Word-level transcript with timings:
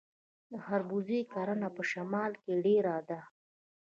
د 0.51 0.53
خربوزې 0.65 1.19
کرنه 1.33 1.69
په 1.75 1.81
شمال 1.91 2.31
کې 2.43 2.53
ډیره 2.65 2.95
ده. 3.09 3.19